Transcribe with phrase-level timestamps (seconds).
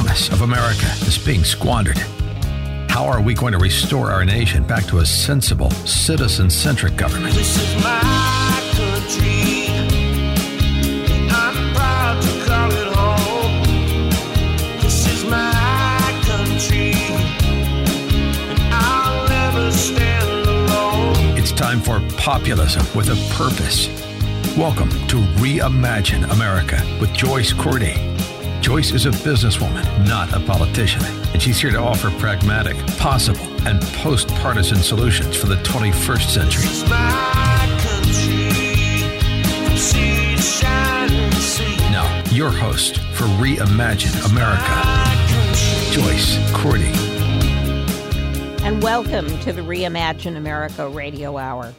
[0.00, 1.98] Promise of America is being squandered.
[2.88, 7.34] How are we going to restore our nation back to a sensible, citizen centric government?
[7.34, 9.66] This is my country.
[11.30, 14.08] I'm proud to call it home.
[14.80, 16.92] This is my country.
[18.48, 21.36] And I'll never stand alone.
[21.36, 23.88] It's time for populism with a purpose.
[24.56, 28.09] Welcome to Reimagine America with Joyce Cordy.
[28.60, 33.80] Joyce is a businesswoman, not a politician, and she's here to offer pragmatic, possible, and
[33.94, 36.62] post partisan solutions for the 21st century.
[36.64, 38.50] This is my country.
[39.64, 41.74] From sea to shining sea.
[41.90, 44.76] Now, your host for Reimagine America,
[45.90, 46.92] Joyce Cordy.
[48.62, 51.72] And welcome to the Reimagine America Radio Hour.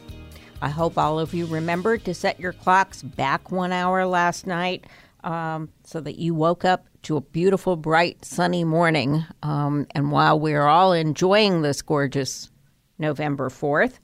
[0.60, 4.84] I hope all of you remembered to set your clocks back one hour last night
[5.24, 9.24] um, so that you woke up to a beautiful, bright, sunny morning.
[9.42, 12.50] Um, and while we're all enjoying this gorgeous
[12.98, 13.98] November 4th,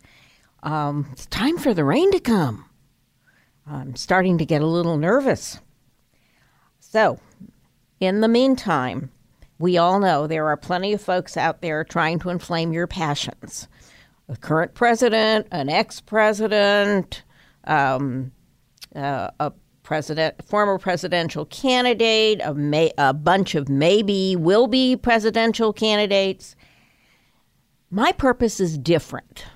[0.62, 2.64] um, it's time for the rain to come.
[3.66, 5.60] I'm starting to get a little nervous.
[6.80, 7.20] So,
[8.00, 9.10] in the meantime,
[9.58, 13.68] we all know there are plenty of folks out there trying to inflame your passions.
[14.28, 17.22] A current president, an ex president,
[17.64, 18.32] um,
[18.94, 19.52] uh, a
[19.88, 26.54] president, former presidential candidate, a, may, a bunch of maybe will be presidential candidates.
[27.90, 29.46] My purpose is different.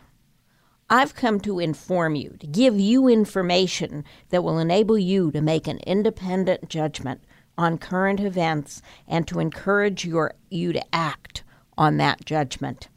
[0.88, 5.66] I've come to inform you, to give you information that will enable you to make
[5.66, 7.22] an independent judgment
[7.58, 11.44] on current events and to encourage your, you to act
[11.76, 12.88] on that judgment.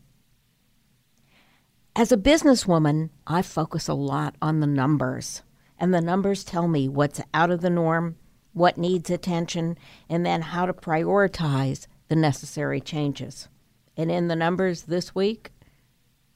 [1.98, 5.42] As a businesswoman, I focus a lot on the numbers,
[5.85, 8.16] and the numbers tell me what's out of the norm,
[8.53, 9.78] what needs attention,
[10.09, 13.50] and then how to prioritize the necessary changes.
[13.96, 15.51] And in the numbers this week,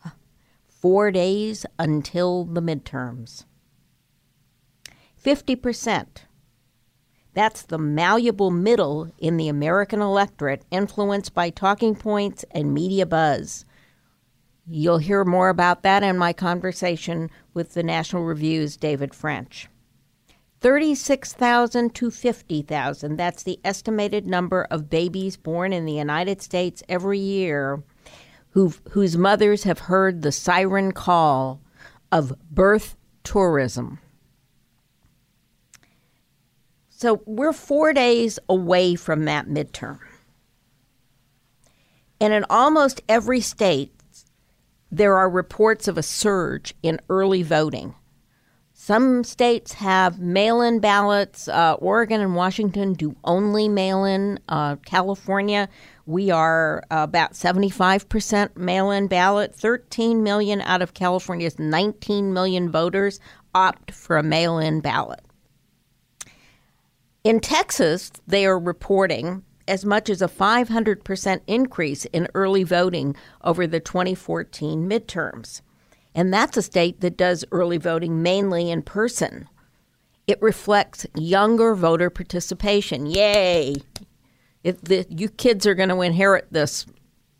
[0.67, 3.45] four days until the midterms.
[5.19, 6.05] 50%.
[7.33, 13.65] That's the malleable middle in the American electorate influenced by talking points and media buzz.
[14.71, 19.67] You'll hear more about that in my conversation with the National Review's David French.
[20.61, 27.17] 36,000 to 50,000, that's the estimated number of babies born in the United States every
[27.17, 27.81] year
[28.51, 31.61] who've, whose mothers have heard the siren call
[32.11, 33.97] of birth tourism.
[36.89, 39.99] So we're four days away from that midterm.
[42.21, 43.93] And in almost every state,
[44.91, 47.95] there are reports of a surge in early voting.
[48.73, 51.49] Some states have mail in ballots.
[51.49, 54.39] Uh, Oregon and Washington do only mail in.
[54.47, 55.67] Uh, California,
[56.05, 59.53] we are about 75% mail in ballot.
[59.53, 63.19] 13 million out of California's 19 million voters
[63.53, 65.19] opt for a mail in ballot.
[67.25, 73.67] In Texas, they are reporting as much as a 500% increase in early voting over
[73.67, 75.61] the 2014 midterms.
[76.15, 79.47] And that's a state that does early voting mainly in person.
[80.27, 83.05] It reflects younger voter participation.
[83.05, 83.75] Yay!
[84.63, 86.85] If the, you kids are going to inherit this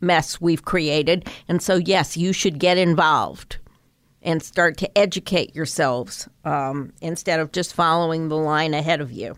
[0.00, 1.28] mess we've created.
[1.48, 3.58] And so, yes, you should get involved
[4.22, 9.36] and start to educate yourselves um, instead of just following the line ahead of you.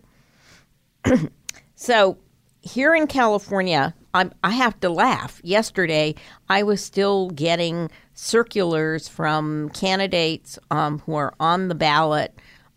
[1.75, 2.17] so,
[2.63, 5.41] here in California, I'm, I have to laugh.
[5.43, 6.15] Yesterday,
[6.49, 12.33] I was still getting circulars from candidates um, who are on the ballot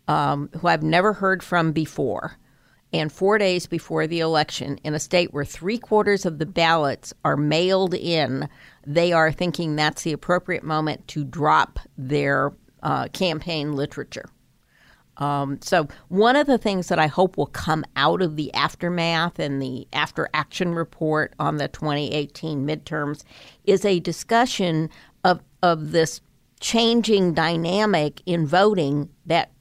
[0.07, 2.37] um, who I've never heard from before.
[2.93, 7.13] And four days before the election, in a state where three quarters of the ballots
[7.25, 8.47] are mailed in,
[8.85, 12.53] they are thinking that's the appropriate moment to drop their
[12.83, 14.29] uh, campaign literature.
[15.17, 19.39] Um, so, one of the things that I hope will come out of the aftermath
[19.39, 23.23] and the after action report on the 2018 midterms
[23.63, 24.89] is a discussion
[25.23, 26.21] of, of this
[26.59, 29.51] changing dynamic in voting that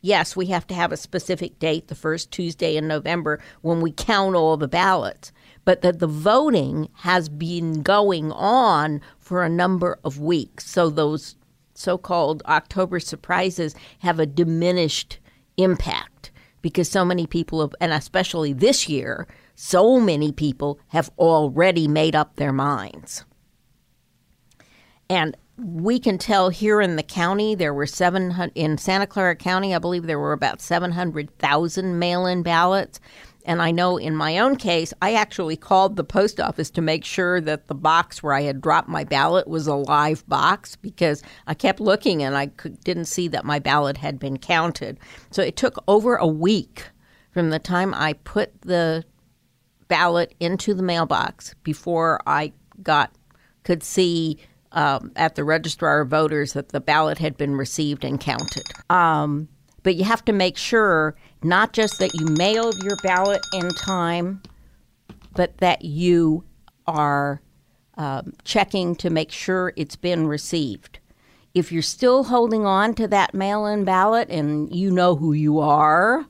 [0.00, 3.92] yes, we have to have a specific date, the first Tuesday in November, when we
[3.92, 5.32] count all the ballots,
[5.64, 10.66] but that the voting has been going on for a number of weeks.
[10.66, 11.36] So those
[11.78, 15.18] so called October surprises have a diminished
[15.56, 16.30] impact
[16.60, 22.16] because so many people have, and especially this year, so many people have already made
[22.16, 23.24] up their minds.
[25.08, 29.74] And we can tell here in the county there were 700 in Santa Clara County
[29.74, 33.00] I believe there were about 700,000 mail-in ballots
[33.48, 37.04] and I know in my own case I actually called the post office to make
[37.04, 41.22] sure that the box where I had dropped my ballot was a live box because
[41.46, 45.00] I kept looking and I could, didn't see that my ballot had been counted
[45.30, 46.84] so it took over a week
[47.32, 49.04] from the time I put the
[49.88, 52.52] ballot into the mailbox before I
[52.82, 53.12] got
[53.64, 54.38] could see
[54.72, 58.66] um, at the registrar of voters that the ballot had been received and counted.
[58.90, 59.48] Um,
[59.82, 64.42] but you have to make sure not just that you mailed your ballot in time,
[65.34, 66.44] but that you
[66.86, 67.40] are
[67.96, 70.98] um, checking to make sure it's been received.
[71.54, 75.58] If you're still holding on to that mail in ballot and you know who you
[75.58, 76.26] are,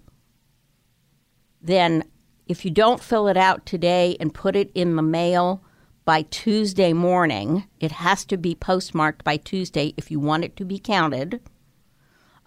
[1.61, 2.05] then
[2.47, 5.63] if you don't fill it out today and put it in the mail
[6.05, 10.65] by Tuesday morning, it has to be postmarked by Tuesday if you want it to
[10.65, 11.41] be counted.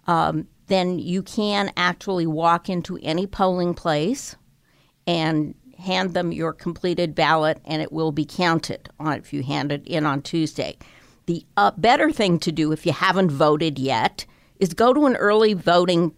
[0.08, 4.36] Um, then you can actually walk into any polling place
[5.06, 9.72] and hand them your completed ballot and it will be counted on if you hand
[9.72, 10.76] it in on Tuesday.
[11.26, 14.24] The uh, better thing to do if you haven't voted yet
[14.60, 16.14] is go to an early voting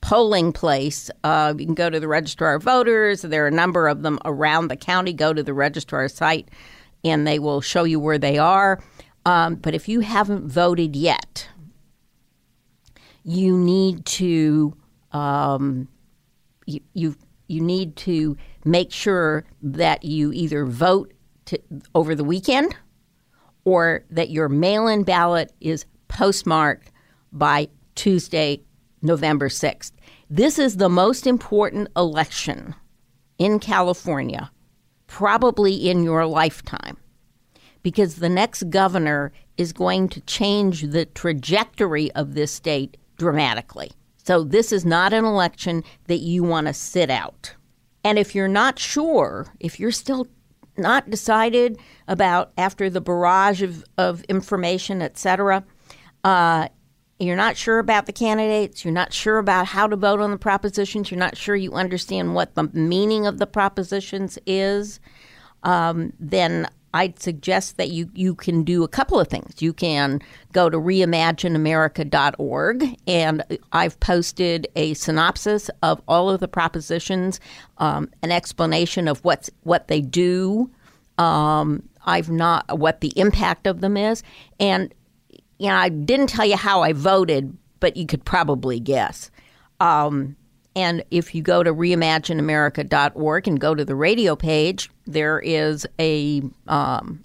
[0.00, 1.10] polling place.
[1.24, 3.22] Uh, you can go to the registrar of voters.
[3.22, 5.12] There are a number of them around the county.
[5.12, 6.48] Go to the registrar site
[7.04, 8.82] and they will show you where they are.
[9.26, 11.48] Um, but if you haven't voted yet,
[13.30, 14.76] you need to
[15.12, 15.88] um,
[16.66, 17.16] you, you
[17.46, 21.12] you need to make sure that you either vote
[21.46, 21.60] to,
[21.94, 22.76] over the weekend
[23.64, 26.92] or that your mail-in ballot is postmarked
[27.32, 28.62] by Tuesday,
[29.02, 29.92] November 6th.
[30.28, 32.74] This is the most important election
[33.38, 34.50] in California,
[35.08, 36.96] probably in your lifetime,
[37.82, 43.92] because the next governor is going to change the trajectory of this state dramatically.
[44.16, 47.54] So, this is not an election that you want to sit out.
[48.02, 50.26] And if you're not sure, if you're still
[50.78, 51.78] not decided
[52.08, 55.64] about after the barrage of, of information, et cetera,
[56.24, 56.68] uh,
[57.18, 60.38] you're not sure about the candidates, you're not sure about how to vote on the
[60.38, 64.98] propositions, you're not sure you understand what the meaning of the propositions is,
[65.62, 69.62] um, then I'd suggest that you, you can do a couple of things.
[69.62, 70.20] You can
[70.52, 77.38] go to reimagineamerica.org, and I've posted a synopsis of all of the propositions,
[77.78, 80.68] um, an explanation of what's, what they do.
[81.18, 84.22] Um, I've not what the impact of them is,
[84.58, 84.94] and
[85.58, 89.30] you know I didn't tell you how I voted, but you could probably guess.
[89.80, 90.34] Um,
[90.76, 96.42] and if you go to reimagineamerica.org and go to the radio page, there is a
[96.68, 97.24] um,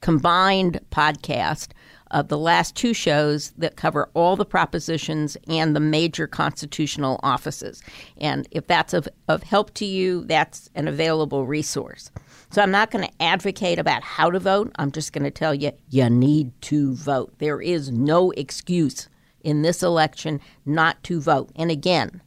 [0.00, 1.68] combined podcast
[2.12, 7.82] of the last two shows that cover all the propositions and the major constitutional offices.
[8.18, 12.10] And if that's of, of help to you, that's an available resource.
[12.50, 14.70] So I'm not going to advocate about how to vote.
[14.78, 17.34] I'm just going to tell you, you need to vote.
[17.38, 19.08] There is no excuse
[19.42, 21.50] in this election not to vote.
[21.56, 22.20] And again,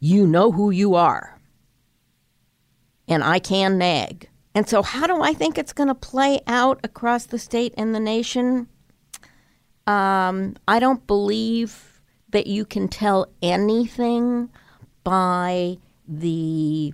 [0.00, 1.38] you know who you are.
[3.06, 4.28] And I can nag.
[4.54, 7.94] And so, how do I think it's going to play out across the state and
[7.94, 8.68] the nation?
[9.86, 14.50] Um, I don't believe that you can tell anything
[15.04, 16.92] by the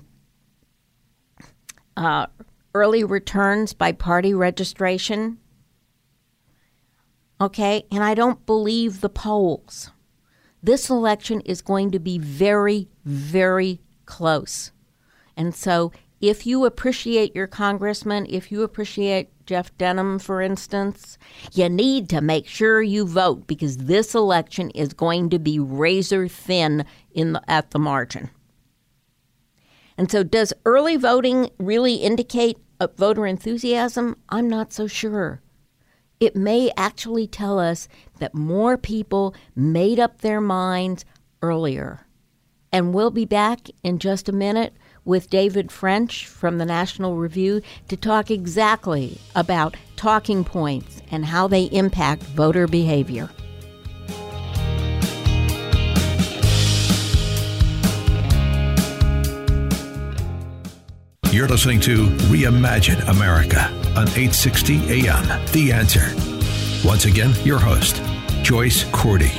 [1.97, 2.27] uh,
[2.75, 5.39] early returns by party registration.
[7.41, 9.91] Okay, and I don't believe the polls.
[10.66, 14.73] This election is going to be very, very close.
[15.37, 21.18] And so, if you appreciate your congressman, if you appreciate Jeff Denham, for instance,
[21.52, 26.26] you need to make sure you vote because this election is going to be razor
[26.26, 28.30] thin in the, at the margin.
[29.96, 32.58] And so, does early voting really indicate
[32.96, 34.16] voter enthusiasm?
[34.30, 35.40] I'm not so sure.
[36.18, 41.04] It may actually tell us that more people made up their minds
[41.42, 42.06] earlier.
[42.73, 47.62] And we'll be back in just a minute with David French from the National Review
[47.88, 53.30] to talk exactly about talking points and how they impact voter behavior.
[61.37, 65.23] You're listening to Reimagine America on 860 AM.
[65.52, 66.14] The answer.
[66.83, 68.00] Once again, your host,
[68.43, 69.33] Joyce Cordy.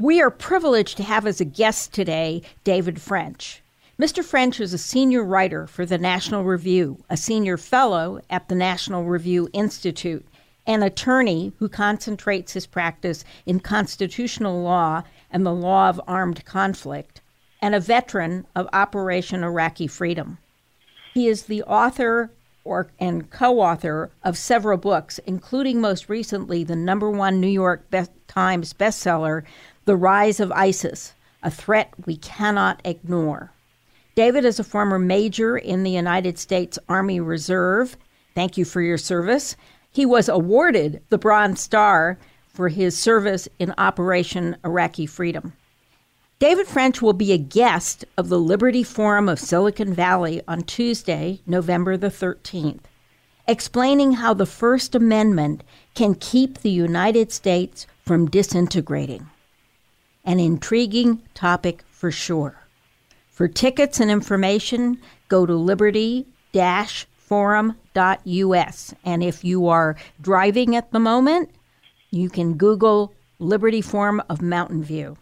[0.00, 3.62] We are privileged to have as a guest today David French.
[3.96, 4.24] Mr.
[4.24, 9.04] French is a senior writer for the National Review, a senior fellow at the National
[9.04, 10.26] Review Institute,
[10.66, 17.20] an attorney who concentrates his practice in constitutional law and the law of armed conflict,
[17.62, 20.38] and a veteran of Operation Iraqi Freedom.
[21.18, 22.30] He is the author
[22.62, 27.90] or, and co author of several books, including most recently the number one New York
[27.90, 29.42] Be- Times bestseller,
[29.84, 33.50] The Rise of ISIS A Threat We Cannot Ignore.
[34.14, 37.96] David is a former major in the United States Army Reserve.
[38.36, 39.56] Thank you for your service.
[39.90, 45.52] He was awarded the Bronze Star for his service in Operation Iraqi Freedom.
[46.40, 51.40] David French will be a guest of the Liberty Forum of Silicon Valley on Tuesday,
[51.46, 52.82] November the 13th,
[53.48, 55.64] explaining how the First Amendment
[55.96, 59.28] can keep the United States from disintegrating.
[60.24, 62.62] An intriguing topic for sure.
[63.32, 66.24] For tickets and information, go to liberty
[67.16, 67.74] forum.us.
[69.04, 71.50] And if you are driving at the moment,
[72.12, 75.16] you can Google Liberty Forum of Mountain View.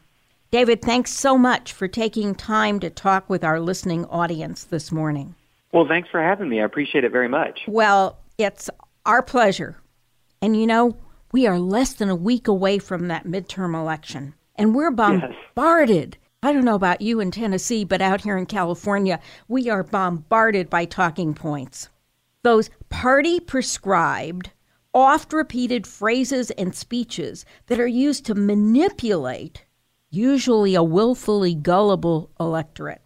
[0.57, 5.35] David, thanks so much for taking time to talk with our listening audience this morning.
[5.71, 6.63] Well, thanks for having me.
[6.63, 7.61] I appreciate it very much.
[7.69, 8.71] Well, it's
[9.05, 9.77] our pleasure.
[10.41, 10.97] And you know,
[11.31, 16.17] we are less than a week away from that midterm election, and we're bombarded.
[16.43, 20.71] I don't know about you in Tennessee, but out here in California, we are bombarded
[20.71, 21.91] by talking points.
[22.45, 24.53] Those party prescribed,
[24.95, 29.66] oft repeated phrases and speeches that are used to manipulate
[30.17, 33.03] usually a willfully gullible electorate.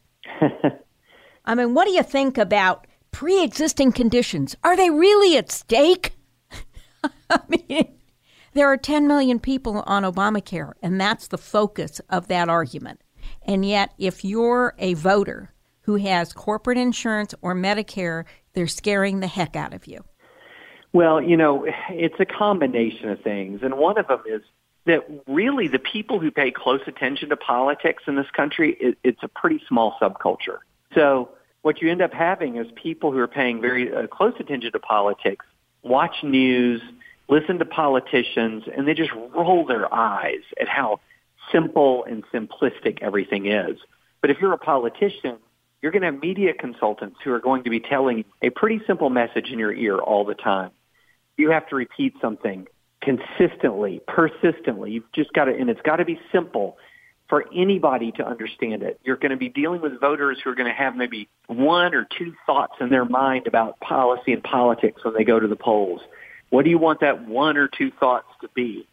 [1.44, 4.56] I mean, what do you think about pre existing conditions?
[4.62, 6.12] Are they really at stake?
[7.30, 7.98] I mean,
[8.54, 13.00] there are 10 million people on Obamacare, and that's the focus of that argument.
[13.42, 15.52] And yet, if you're a voter
[15.82, 20.04] who has corporate insurance or Medicare, they're scaring the heck out of you.
[20.92, 23.60] Well, you know, it's a combination of things.
[23.62, 24.42] And one of them is
[24.86, 29.22] that really the people who pay close attention to politics in this country, it, it's
[29.22, 30.58] a pretty small subculture.
[30.94, 31.30] So
[31.62, 34.78] what you end up having is people who are paying very uh, close attention to
[34.78, 35.44] politics,
[35.82, 36.80] watch news,
[37.28, 41.00] listen to politicians, and they just roll their eyes at how
[41.52, 43.78] simple and simplistic everything is.
[44.20, 45.36] But if you're a politician,
[45.82, 49.10] you're going to have media consultants who are going to be telling a pretty simple
[49.10, 50.70] message in your ear all the time.
[51.36, 52.66] You have to repeat something
[53.00, 54.92] consistently, persistently.
[54.92, 56.76] You've just got to, and it's got to be simple
[57.28, 59.00] for anybody to understand it.
[59.04, 62.06] You're going to be dealing with voters who are going to have maybe one or
[62.18, 66.00] two thoughts in their mind about policy and politics when they go to the polls.
[66.50, 68.86] What do you want that one or two thoughts to be?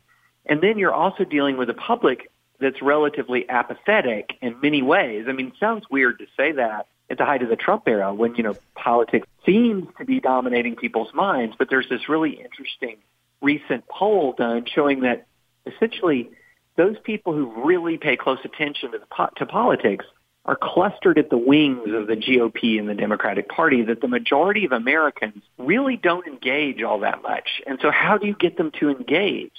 [0.45, 5.25] And then you're also dealing with a public that's relatively apathetic in many ways.
[5.27, 8.13] I mean, it sounds weird to say that at the height of the Trump era
[8.13, 12.97] when, you know, politics seems to be dominating people's minds, but there's this really interesting
[13.41, 15.27] recent poll done showing that
[15.65, 16.29] essentially
[16.75, 20.05] those people who really pay close attention to, the, to politics
[20.45, 24.63] are clustered at the wings of the GOP and the Democratic Party that the majority
[24.65, 27.61] of Americans really don't engage all that much.
[27.67, 29.51] And so how do you get them to engage?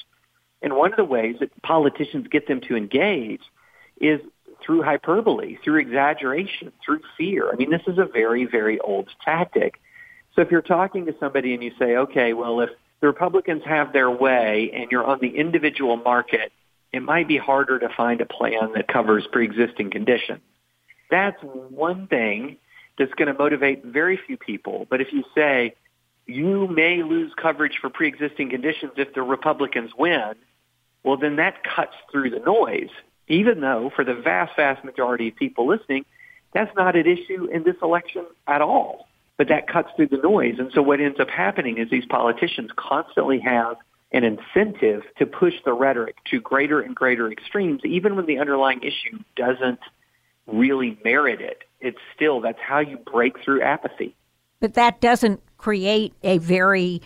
[0.62, 3.42] And one of the ways that politicians get them to engage
[4.00, 4.20] is
[4.64, 7.50] through hyperbole, through exaggeration, through fear.
[7.52, 9.80] I mean, this is a very, very old tactic.
[10.34, 13.92] So if you're talking to somebody and you say, okay, well, if the Republicans have
[13.92, 16.52] their way and you're on the individual market,
[16.92, 20.40] it might be harder to find a plan that covers pre-existing conditions.
[21.10, 22.56] That's one thing
[22.98, 24.86] that's going to motivate very few people.
[24.90, 25.74] But if you say
[26.26, 30.34] you may lose coverage for pre-existing conditions if the Republicans win,
[31.02, 32.90] well, then that cuts through the noise.
[33.28, 36.04] Even though for the vast, vast majority of people listening,
[36.52, 39.07] that's not an issue in this election at all
[39.38, 40.56] but that cuts through the noise.
[40.58, 43.76] And so what ends up happening is these politicians constantly have
[44.12, 48.82] an incentive to push the rhetoric to greater and greater extremes, even when the underlying
[48.82, 49.78] issue doesn't
[50.46, 51.62] really merit it.
[51.80, 54.16] It's still, that's how you break through apathy.
[54.60, 57.00] But that doesn't create a very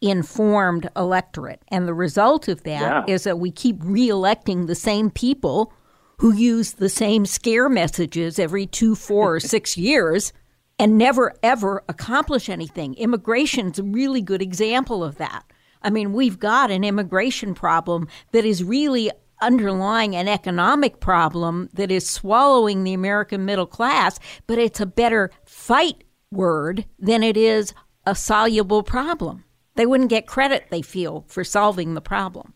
[0.00, 1.60] informed electorate.
[1.68, 3.14] And the result of that yeah.
[3.14, 5.72] is that we keep reelecting the same people
[6.18, 10.32] who use the same scare messages every two, four, or six years
[10.78, 12.94] and never ever accomplish anything.
[12.94, 15.44] Immigration's a really good example of that.
[15.82, 19.10] I mean, we've got an immigration problem that is really
[19.42, 25.30] underlying an economic problem that is swallowing the American middle class, but it's a better
[25.44, 27.74] fight word than it is
[28.06, 29.44] a soluble problem.
[29.76, 32.54] They wouldn't get credit, they feel, for solving the problem.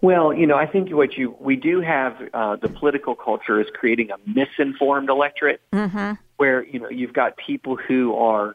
[0.00, 3.66] Well, you know, I think what you we do have uh, the political culture is
[3.72, 6.12] creating a misinformed electorate, mm-hmm.
[6.44, 8.54] Where you know you've got people who are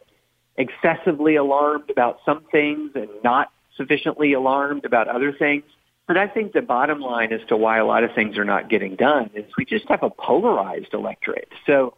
[0.58, 5.64] excessively alarmed about some things and not sufficiently alarmed about other things.
[6.08, 8.70] But I think the bottom line as to why a lot of things are not
[8.70, 11.50] getting done is we just have a polarized electorate.
[11.66, 11.96] So,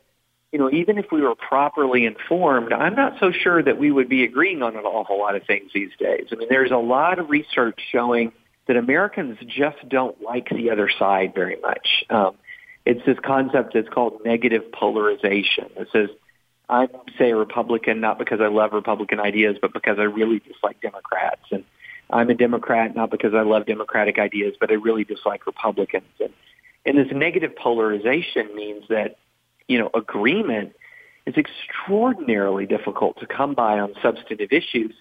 [0.53, 4.07] you know, even if we were properly informed, I'm not so sure that we would
[4.07, 6.27] be agreeing on an awful lot of things these days.
[6.31, 8.31] I mean, there's a lot of research showing
[8.67, 12.05] that Americans just don't like the other side very much.
[12.09, 12.35] Um,
[12.85, 15.69] it's this concept that's called negative polarization.
[15.77, 16.09] It says,
[16.69, 20.81] I'm, say, a Republican not because I love Republican ideas, but because I really dislike
[20.81, 21.41] Democrats.
[21.51, 21.63] And
[22.09, 26.05] I'm a Democrat not because I love Democratic ideas, but I really dislike Republicans.
[26.19, 26.33] And,
[26.85, 29.17] and this negative polarization means that,
[29.67, 30.73] you know, agreement
[31.25, 34.93] is extraordinarily difficult to come by on substantive issues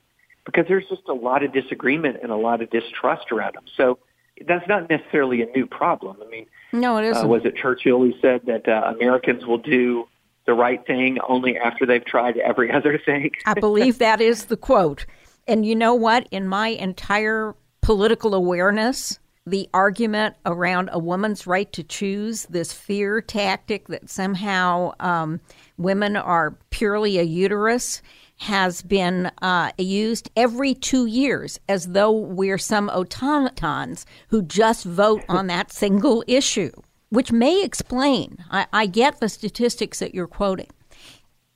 [0.45, 3.65] because there's just a lot of disagreement and a lot of distrust around them.
[3.77, 3.99] So
[4.47, 6.17] that's not necessarily a new problem.
[6.25, 7.25] I mean, no, it isn't.
[7.25, 10.07] Uh, was it Churchill who said that uh, Americans will do
[10.47, 13.31] the right thing only after they've tried every other thing?
[13.47, 15.07] I believe that is the quote.
[15.47, 16.29] And you know what?
[16.31, 23.21] In my entire political awareness, the argument around a woman's right to choose, this fear
[23.21, 25.41] tactic that somehow um,
[25.77, 28.03] women are purely a uterus,
[28.41, 35.23] has been uh, used every two years as though we're some automatons who just vote
[35.29, 36.71] on that single issue,
[37.11, 38.43] which may explain.
[38.51, 40.71] I, I get the statistics that you're quoting.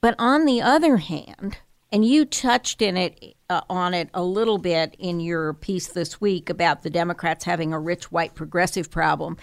[0.03, 1.57] But on the other hand,
[1.91, 6.21] and you touched in it uh, on it a little bit in your piece this
[6.21, 9.39] week about the Democrats having a rich white progressive problem.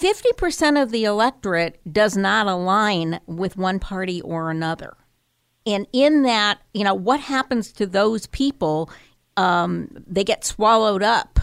[0.00, 4.96] 50% of the electorate does not align with one party or another.
[5.66, 8.90] And in that, you know, what happens to those people?
[9.36, 11.38] Um, they get swallowed up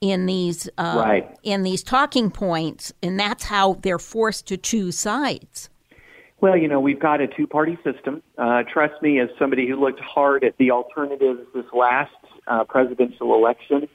[0.00, 1.36] in these uh, right.
[1.42, 5.68] in these talking points, and that's how they're forced to choose sides.
[6.40, 8.22] Well, you know, we've got a two-party system.
[8.36, 12.12] Uh, trust me, as somebody who looked hard at the alternatives this last
[12.46, 13.88] uh, presidential election,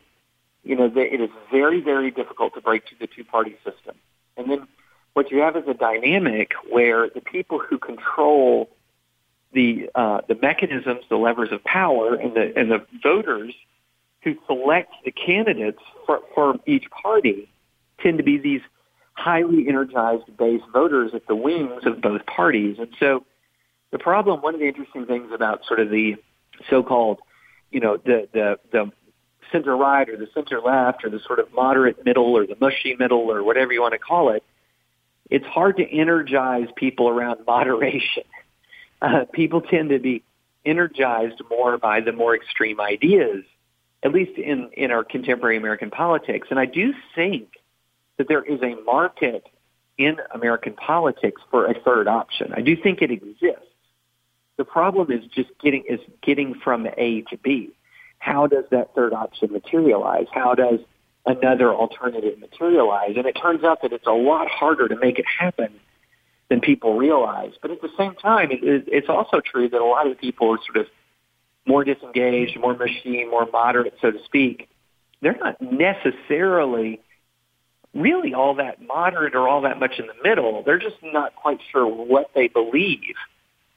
[0.63, 3.95] you know, it is very, very difficult to break to the two-party system.
[4.37, 4.67] And then
[5.13, 8.69] what you have is a dynamic where the people who control
[9.53, 13.53] the uh, the mechanisms, the levers of power, and the and the voters
[14.23, 17.49] who select the candidates for, for each party
[17.99, 18.61] tend to be these
[19.13, 22.77] highly energized base voters at the wings of both parties.
[22.79, 23.25] And so
[23.91, 26.15] the problem, one of the interesting things about sort of the
[26.69, 27.19] so-called,
[27.71, 28.91] you know, the, the, the
[29.51, 32.95] center right or the center left or the sort of moderate middle or the mushy
[32.97, 34.43] middle or whatever you want to call it,
[35.29, 38.23] it's hard to energize people around moderation.
[39.11, 40.23] Uh, people tend to be
[40.63, 43.43] energized more by the more extreme ideas,
[44.03, 46.49] at least in, in our contemporary American politics.
[46.51, 47.49] And I do think
[48.17, 49.47] that there is a market
[49.97, 52.53] in American politics for a third option.
[52.53, 53.65] I do think it exists.
[54.57, 57.71] The problem is just getting is getting from A to B.
[58.19, 60.27] How does that third option materialize?
[60.31, 60.79] How does
[61.25, 63.13] another alternative materialize?
[63.17, 65.79] And it turns out that it's a lot harder to make it happen
[66.51, 67.53] than people realize.
[67.61, 70.59] But at the same time, it, it's also true that a lot of people are
[70.65, 70.87] sort of
[71.65, 74.67] more disengaged, more machine, more moderate, so to speak.
[75.21, 76.99] They're not necessarily
[77.93, 80.61] really all that moderate or all that much in the middle.
[80.65, 83.15] They're just not quite sure what they believe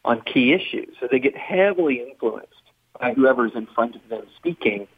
[0.04, 0.96] on key issues.
[0.98, 2.48] So they get heavily influenced
[2.98, 4.88] by whoever's in front of them speaking.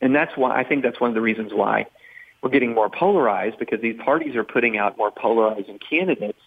[0.00, 1.84] And that's why I think that's one of the reasons why
[2.42, 6.38] we're getting more polarized because these parties are putting out more polarizing candidates.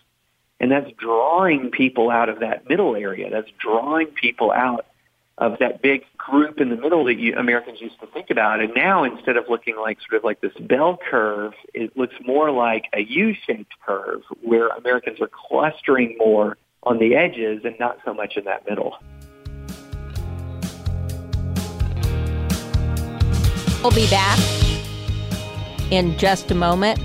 [0.59, 3.29] And that's drawing people out of that middle area.
[3.29, 4.85] That's drawing people out
[5.37, 8.59] of that big group in the middle that you, Americans used to think about.
[8.59, 12.51] And now instead of looking like sort of like this bell curve, it looks more
[12.51, 18.13] like a U-shaped curve where Americans are clustering more on the edges and not so
[18.13, 18.97] much in that middle.
[23.81, 24.39] We'll be back
[25.89, 26.99] in just a moment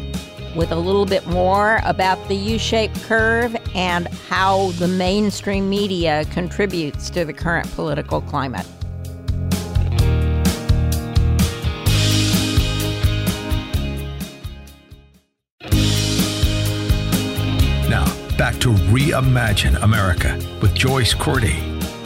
[0.55, 6.25] with a little bit more about the U shaped curve and how the mainstream media
[6.27, 8.67] contributes to the current political climate.
[17.89, 21.59] Now, back to Reimagine America with Joyce Cordy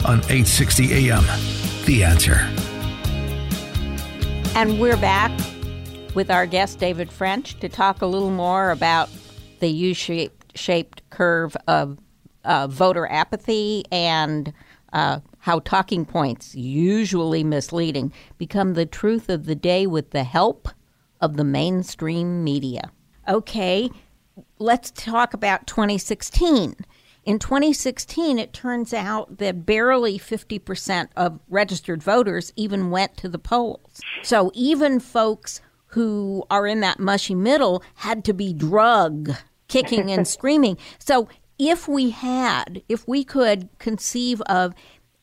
[0.05, 1.23] on 860 AM.
[1.85, 2.47] The answer.
[4.55, 5.31] And we're back
[6.19, 9.09] with our guest, David French, to talk a little more about
[9.59, 11.97] the U shaped curve of
[12.43, 14.51] uh, voter apathy and
[14.91, 20.67] uh, how talking points, usually misleading, become the truth of the day with the help
[21.21, 22.91] of the mainstream media.
[23.25, 23.89] Okay,
[24.57, 26.75] let's talk about 2016.
[27.23, 33.39] In 2016, it turns out that barely 50% of registered voters even went to the
[33.39, 34.01] polls.
[34.21, 39.31] So even folks who are in that mushy middle had to be drug
[39.67, 40.77] kicking and screaming.
[40.99, 44.73] So if we had, if we could conceive of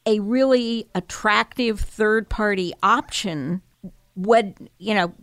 [0.04, 3.62] a really attractive third party option,
[4.14, 5.14] would, you know,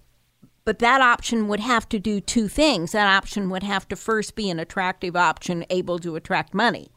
[0.65, 2.93] but that option would have to do two things.
[2.93, 6.89] That option would have to first be an attractive option able to attract money.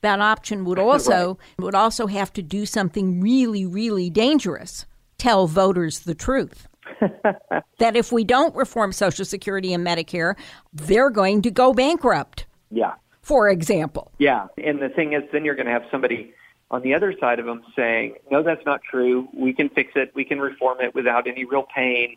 [0.00, 1.64] That option would also right.
[1.64, 4.84] would also have to do something really, really dangerous.
[5.18, 6.66] Tell voters the truth.
[7.78, 10.36] that if we don't reform Social Security and Medicare,
[10.72, 12.46] they're going to go bankrupt.
[12.70, 12.94] Yeah.
[13.22, 14.10] For example.
[14.18, 14.48] Yeah.
[14.58, 16.34] And the thing is, then you're going to have somebody
[16.70, 19.28] on the other side of them saying, no, that's not true.
[19.34, 20.12] We can fix it.
[20.14, 22.16] We can reform it without any real pain.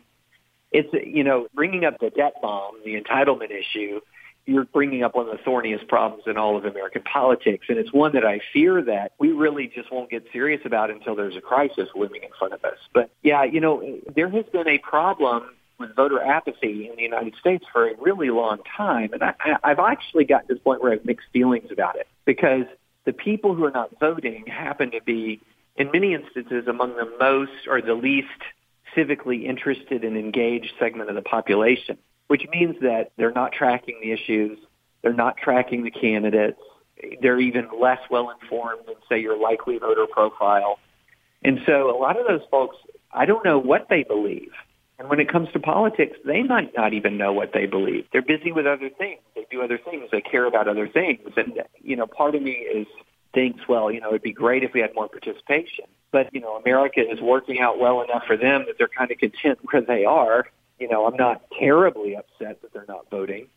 [0.72, 4.00] It's, you know, bringing up the debt bomb, the entitlement issue,
[4.46, 7.66] you're bringing up one of the thorniest problems in all of American politics.
[7.68, 11.16] And it's one that I fear that we really just won't get serious about until
[11.16, 12.78] there's a crisis looming in front of us.
[12.94, 17.34] But yeah, you know, there has been a problem with voter apathy in the United
[17.38, 19.12] States for a really long time.
[19.12, 22.06] And I, I've actually gotten to the point where I have mixed feelings about it
[22.24, 22.64] because
[23.04, 25.40] the people who are not voting happen to be,
[25.76, 28.28] in many instances, among the most or the least
[28.96, 34.12] civically interested and engaged segment of the population which means that they're not tracking the
[34.12, 34.58] issues,
[35.02, 36.60] they're not tracking the candidates,
[37.20, 40.78] they're even less well informed than, say, your likely voter profile.
[41.42, 42.76] And so a lot of those folks,
[43.12, 44.50] I don't know what they believe.
[44.98, 48.06] And when it comes to politics, they might not even know what they believe.
[48.12, 49.20] They're busy with other things.
[49.34, 50.08] They do other things.
[50.10, 51.20] They care about other things.
[51.36, 52.86] And, you know, part of me is
[53.34, 55.84] thinks, well, you know, it'd be great if we had more participation.
[56.12, 59.18] But, you know, America is working out well enough for them that they're kind of
[59.18, 60.46] content where they are
[60.78, 63.48] you know, I'm not terribly upset that they're not voting.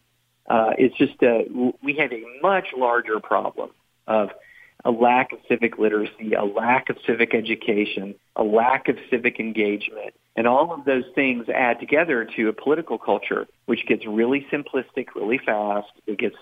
[0.50, 1.40] Uh, it's just uh,
[1.84, 3.70] we have a much larger problem
[4.08, 4.30] of
[4.86, 10.14] a lack of civic literacy, a lack of civic education, a lack of civic engagement.
[10.36, 15.08] And all of those things add together to a political culture which gets really simplistic
[15.16, 15.92] really fast.
[16.08, 16.36] It gets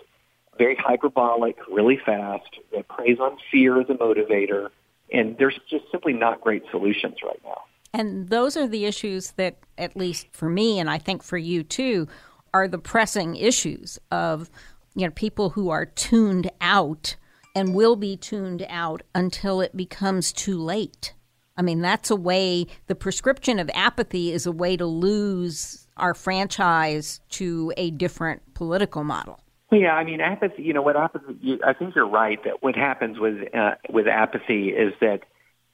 [0.57, 2.49] very hyperbolic really fast.
[2.71, 4.69] It preys on fear as a motivator.
[5.11, 7.63] And there's just simply not great solutions right now.
[7.93, 11.63] And those are the issues that, at least for me, and I think for you
[11.63, 12.07] too,
[12.53, 14.49] are the pressing issues of
[14.95, 17.15] you know people who are tuned out
[17.55, 21.13] and will be tuned out until it becomes too late.
[21.57, 22.67] I mean, that's a way.
[22.85, 29.03] The prescription of apathy is a way to lose our franchise to a different political
[29.03, 29.39] model.
[29.71, 30.63] Yeah, I mean, apathy.
[30.63, 31.59] You know what apathy?
[31.65, 35.21] I think you're right that what happens with uh, with apathy is that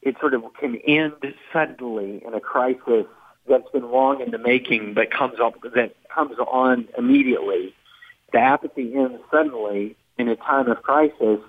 [0.05, 1.13] it sort of can end
[1.51, 3.05] suddenly in a crisis
[3.47, 7.73] that's been long in the making, but comes up that comes on immediately.
[8.31, 11.39] The apathy ends suddenly in a time of crisis,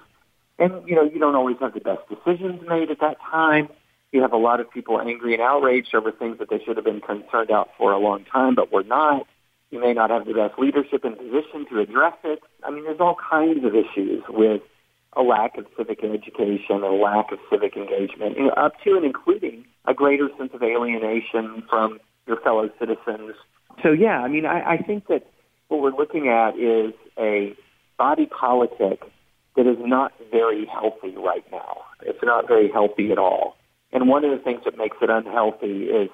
[0.58, 3.68] and you know you don't always have the best decisions made at that time.
[4.12, 6.84] You have a lot of people angry and outraged over things that they should have
[6.84, 9.26] been concerned out for a long time, but were not.
[9.70, 12.40] You may not have the best leadership and position to address it.
[12.62, 14.62] I mean, there's all kinds of issues with
[15.16, 19.04] a lack of civic education, a lack of civic engagement, you know, up to and
[19.04, 23.34] including a greater sense of alienation from your fellow citizens.
[23.82, 25.26] So yeah, I mean, I, I think that
[25.68, 27.54] what we're looking at is a
[27.98, 29.02] body politic
[29.56, 31.82] that is not very healthy right now.
[32.02, 33.56] It's not very healthy at all.
[33.92, 36.10] And one of the things that makes it unhealthy is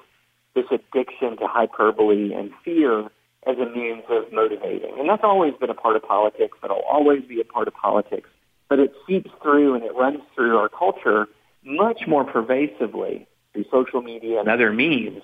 [0.53, 3.09] this addiction to hyperbole and fear
[3.47, 4.99] as a means of motivating.
[4.99, 6.57] And that's always been a part of politics.
[6.63, 8.29] It'll always be a part of politics
[8.71, 11.27] but it seeps through and it runs through our culture
[11.61, 15.21] much more pervasively through social media and other means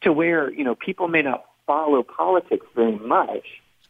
[0.00, 3.44] to where, you know, people may not follow politics very much.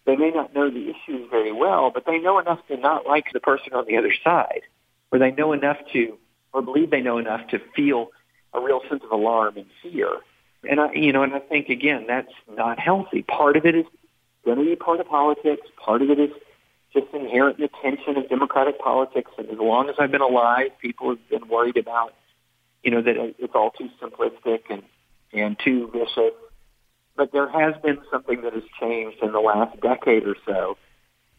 [0.06, 3.26] They may not know the issues very well, but they know enough to not like
[3.32, 4.62] the person on the other side,
[5.12, 6.18] or they know enough to,
[6.52, 8.08] or believe they know enough to feel
[8.52, 10.16] a real sense of alarm and fear.
[10.68, 13.22] And I, you know, and I think again, that's not healthy.
[13.22, 13.86] Part of it is
[14.44, 15.68] going to be part of politics.
[15.76, 16.30] Part of it is
[16.92, 19.30] just inherent in the tension of democratic politics.
[19.38, 22.14] And as long as I've been alive, people have been worried about,
[22.82, 24.82] you know, that it's all too simplistic and,
[25.32, 26.34] and too vicious.
[27.16, 30.76] But there has been something that has changed in the last decade or so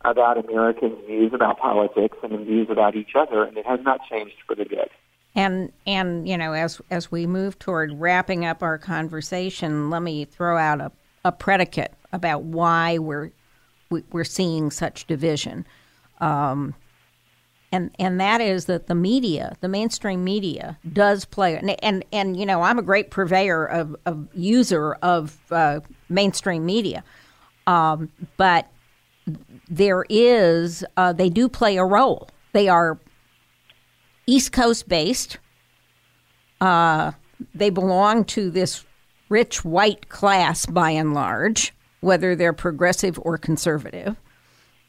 [0.03, 4.35] about Americans' views about politics and views about each other, and it has not changed
[4.47, 4.89] for the good.
[5.33, 10.25] And and you know, as as we move toward wrapping up our conversation, let me
[10.25, 10.91] throw out a,
[11.23, 13.31] a predicate about why we're
[13.91, 15.65] we, are seeing such division.
[16.19, 16.73] Um,
[17.71, 21.55] and and that is that the media, the mainstream media, does play.
[21.55, 26.65] And and, and you know, I'm a great purveyor of, of user of uh, mainstream
[26.65, 27.03] media,
[27.67, 28.67] um, but
[29.69, 32.29] there is uh, they do play a role.
[32.51, 32.99] They are
[34.27, 35.37] East Coast based.
[36.59, 37.11] Uh,
[37.55, 38.85] they belong to this
[39.29, 44.17] rich white class by and large, whether they're progressive or conservative.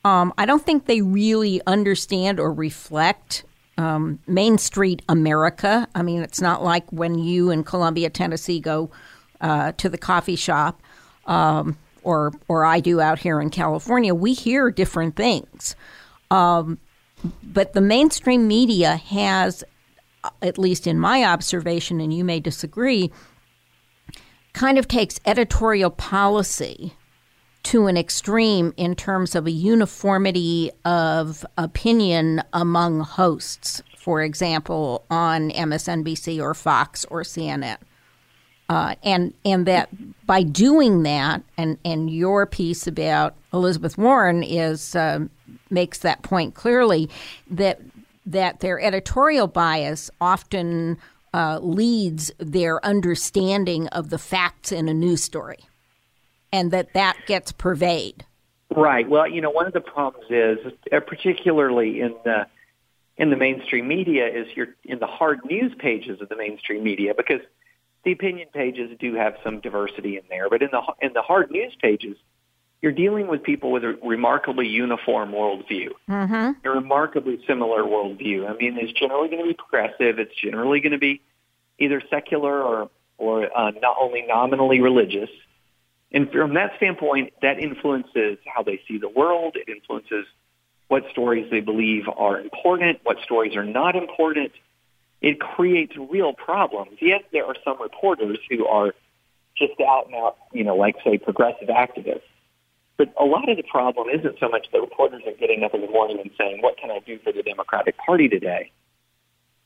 [0.04, 3.44] Um, I don't think they really understand or reflect
[3.78, 5.86] um, Main Street America.
[5.94, 8.90] I mean, it's not like when you in Columbia, Tennessee, go
[9.40, 10.82] uh, to the coffee shop,
[11.26, 14.14] um, or or I do out here in California.
[14.14, 15.76] We hear different things,
[16.30, 16.78] um,
[17.42, 19.62] but the mainstream media has,
[20.40, 23.12] at least in my observation, and you may disagree,
[24.52, 26.94] kind of takes editorial policy
[27.64, 35.50] to an extreme in terms of a uniformity of opinion among hosts, for example, on
[35.50, 37.78] MSNBC or Fox or CNN.
[38.68, 39.90] Uh, and and that
[40.26, 45.26] by doing that, and, and your piece about Elizabeth Warren is uh,
[45.68, 47.10] makes that point clearly
[47.50, 47.80] that
[48.24, 50.96] that their editorial bias often
[51.34, 55.58] uh, leads their understanding of the facts in a news story
[56.52, 58.24] and that that gets pervade.
[58.74, 59.08] Right.
[59.08, 60.58] Well, you know, one of the problems is,
[60.92, 62.46] uh, particularly in the
[63.16, 67.12] in the mainstream media, is you're in the hard news pages of the mainstream media
[67.16, 67.40] because
[68.04, 71.50] the opinion pages do have some diversity in there, but in the in the hard
[71.50, 72.16] news pages,
[72.80, 76.66] you're dealing with people with a remarkably uniform worldview, mm-hmm.
[76.66, 78.50] a remarkably similar worldview.
[78.50, 80.18] I mean, it's generally going to be progressive.
[80.18, 81.20] It's generally going to be
[81.78, 85.30] either secular or or uh, not only nominally religious.
[86.12, 89.56] And from that standpoint, that influences how they see the world.
[89.56, 90.26] It influences
[90.88, 94.52] what stories they believe are important, what stories are not important.
[95.22, 96.98] It creates real problems.
[97.00, 98.92] Yes, there are some reporters who are
[99.56, 102.22] just out and out, you know, like say progressive activists.
[102.98, 105.80] But a lot of the problem isn't so much the reporters are getting up in
[105.80, 108.70] the morning and saying, what can I do for the Democratic Party today?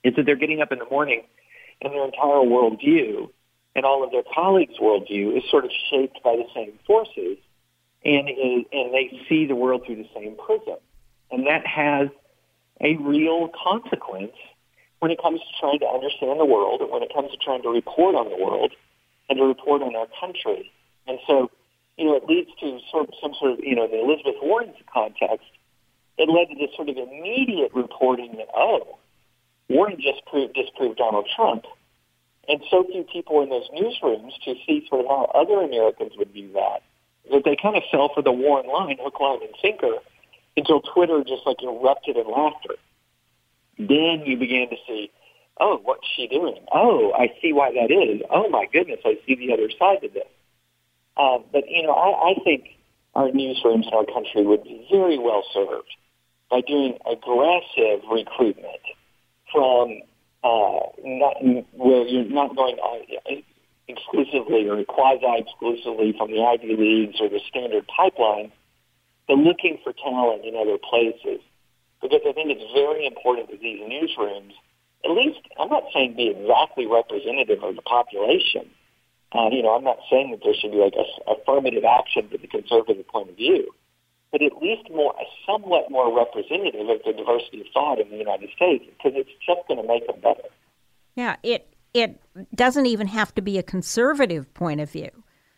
[0.05, 1.23] It's that they're getting up in the morning
[1.83, 3.31] and their entire worldview
[3.77, 7.37] and all of their colleagues' worldview is sort of shaped by the same forces,
[8.05, 10.79] and is, and they see the world through the same prism,
[11.31, 12.09] and that has
[12.81, 14.33] a real consequence
[15.01, 17.63] when it comes to trying to understand the world, and when it comes to trying
[17.63, 18.73] to report on the world
[19.29, 20.73] and to report on our country,
[21.07, 21.51] and so
[21.99, 24.77] you know it leads to sort of some sort of you know the Elizabeth Warren's
[24.91, 25.53] context.
[26.17, 28.97] It led to this sort of immediate reporting that oh,
[29.69, 31.67] Warren just proved disproved Donald Trump
[32.49, 36.33] and so few people in those newsrooms to see sort of how other Americans would
[36.33, 36.83] view that,
[37.31, 39.95] that they kind of fell for the Warren line, hook, line, and sinker,
[40.57, 42.77] until Twitter just like erupted in laughter.
[43.79, 45.11] Then you began to see,
[45.61, 46.65] oh, what's she doing?
[46.73, 48.23] Oh, I see why that is.
[48.31, 50.29] Oh my goodness, I see the other side of this.
[51.17, 52.77] Um, but you know, I, I think
[53.15, 55.89] our newsrooms in our country would be very well served
[56.51, 58.81] by doing aggressive recruitment
[59.53, 60.01] from
[60.45, 61.37] uh, not,
[61.73, 63.35] where you're not going uh,
[63.89, 68.53] exclusively or quasi-exclusively from the Ivy Leagues or the standard pipeline,
[69.29, 71.41] but looking for talent in other places.
[72.03, 74.53] Because I think it's very important that these newsrooms,
[75.05, 78.71] at least, I'm not saying be exactly representative of the population.
[79.33, 82.39] Uh, you know, I'm not saying that there should be like a, affirmative action to
[82.39, 83.73] the conservative point of view
[84.33, 85.15] but at least more,
[85.47, 89.67] somewhat more representative of the diversity of thought in the United States, because it's just
[89.69, 90.49] going to make them better.
[91.15, 92.21] Yeah, it it
[92.55, 95.11] doesn't even have to be a conservative point of view.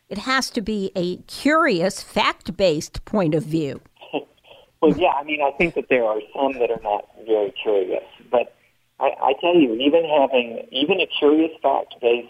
[0.09, 3.81] It has to be a curious, fact-based point of view.
[4.81, 8.05] well, yeah, I mean, I think that there are some that are not very curious,
[8.31, 8.55] but
[9.01, 12.29] I, I tell you, even having even a curious, fact-based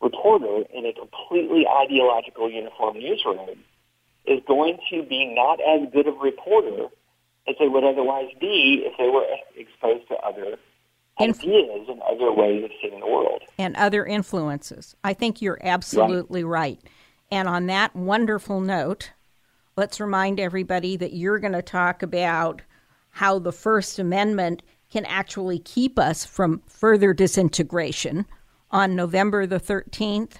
[0.00, 3.48] reporter in a completely ideological uniform newsroom
[4.28, 6.86] is going to be not as good of a reporter
[7.48, 9.24] as they would otherwise be if they were
[9.56, 10.58] exposed to other
[11.18, 13.42] Inf- ideas and other ways of seeing the world.
[13.58, 14.94] And other influences.
[15.02, 16.78] I think you're absolutely right.
[16.82, 16.92] right.
[17.30, 19.12] And on that wonderful note,
[19.76, 22.62] let's remind everybody that you're going to talk about
[23.10, 28.26] how the First Amendment can actually keep us from further disintegration
[28.70, 30.36] on November the 13th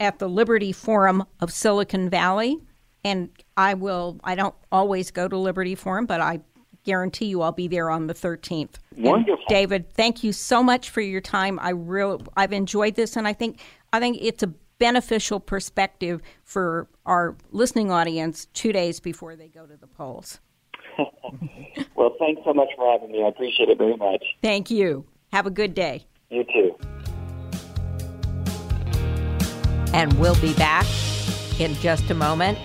[0.00, 2.58] at the Liberty Forum of Silicon Valley
[3.04, 4.18] and I will.
[4.24, 6.40] I don't always go to Liberty Forum, but I
[6.84, 8.74] guarantee you I'll be there on the 13th.
[8.96, 9.92] Wonderful, and David.
[9.92, 11.58] Thank you so much for your time.
[11.60, 13.60] I really, I've enjoyed this, and I think,
[13.92, 19.66] I think it's a beneficial perspective for our listening audience two days before they go
[19.66, 20.40] to the polls.
[21.96, 23.22] well, thanks so much for having me.
[23.24, 24.24] I appreciate it very much.
[24.42, 25.04] Thank you.
[25.32, 26.06] Have a good day.
[26.30, 26.76] You too.
[29.92, 30.86] And we'll be back
[31.60, 32.58] in just a moment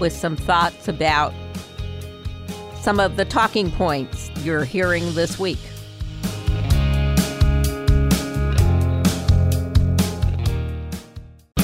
[0.00, 1.32] with some thoughts about
[2.80, 5.58] some of the talking points you're hearing this week.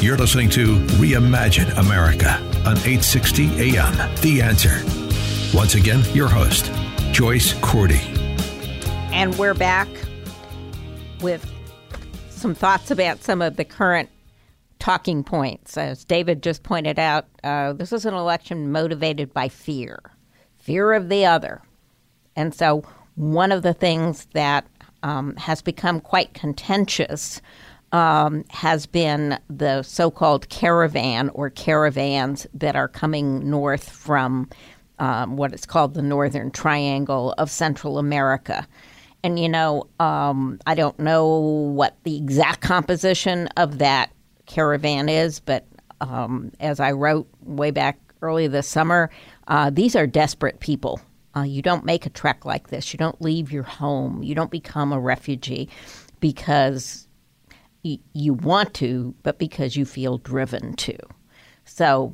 [0.00, 2.32] You're listening to Reimagine America
[2.66, 4.14] on 860 AM.
[4.16, 4.82] The answer.
[5.56, 6.72] Once again, your host,
[7.12, 8.00] Joyce Cordy.
[9.12, 9.86] And we're back
[11.20, 11.48] with
[12.30, 14.08] some thoughts about some of the current
[14.82, 15.78] talking points.
[15.78, 20.00] As David just pointed out, uh, this is an election motivated by fear
[20.58, 21.62] fear of the other.
[22.34, 22.82] And so,
[23.14, 24.66] one of the things that
[25.04, 27.40] um, has become quite contentious
[27.92, 34.50] um, has been the so called caravan or caravans that are coming north from
[34.98, 38.66] um, what is called the Northern Triangle of Central America.
[39.22, 44.10] And, you know, um, I don't know what the exact composition of that
[44.46, 45.66] caravan is, but
[46.00, 49.10] um, as I wrote way back early this summer,
[49.48, 51.00] uh, these are desperate people.
[51.34, 52.92] Uh, you don't make a trek like this.
[52.92, 54.22] You don't leave your home.
[54.22, 55.68] You don't become a refugee
[56.20, 57.08] because
[57.84, 60.96] y- you want to, but because you feel driven to.
[61.64, 62.12] So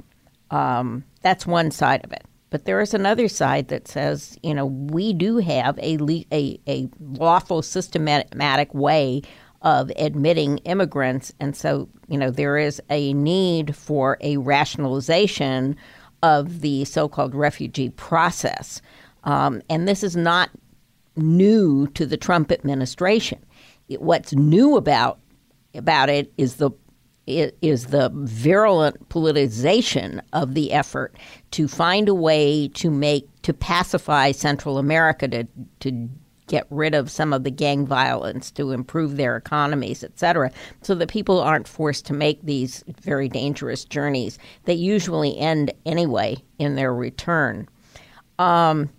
[0.50, 2.24] um, that's one side of it.
[2.50, 6.58] But there is another side that says, you know, we do have a, le- a,
[6.66, 9.22] a lawful, systematic way
[9.62, 11.32] of admitting immigrants.
[11.40, 15.76] And so, you know, there is a need for a rationalization
[16.22, 18.80] of the so called refugee process.
[19.24, 20.50] Um, and this is not
[21.16, 23.44] new to the Trump administration.
[23.88, 25.18] It, what's new about
[25.74, 26.70] about it is the
[27.26, 31.14] is the virulent politicization of the effort
[31.50, 35.46] to find a way to make to pacify Central America to
[35.80, 36.08] to
[36.48, 40.50] get rid of some of the gang violence to improve their economies, et cetera,
[40.82, 46.36] so that people aren't forced to make these very dangerous journeys that usually end anyway
[46.58, 47.68] in their return.
[48.38, 48.90] Um,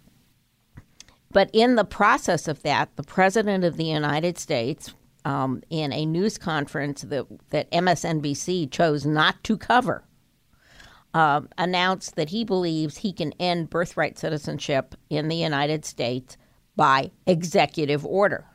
[1.32, 4.94] but in the process of that, the President of the United States,
[5.26, 10.04] um, in a news conference that, that MSNBC chose not to cover,
[11.14, 16.38] uh, announced that he believes he can end birthright citizenship in the United States
[16.80, 18.46] by executive order.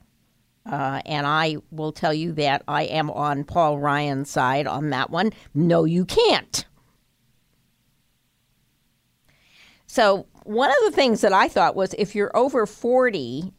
[0.64, 5.10] Uh, and I will tell you that I am on Paul Ryan's side on that
[5.10, 5.30] one.
[5.52, 6.64] No, you can't.
[9.86, 13.52] So, one of the things that I thought was if you're over 40,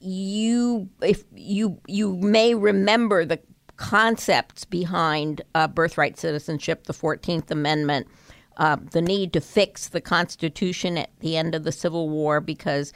[0.00, 3.38] you if you you may remember the
[3.76, 8.08] concepts behind uh, birthright citizenship, the 14th Amendment,
[8.56, 12.92] uh, the need to fix the Constitution at the end of the Civil War because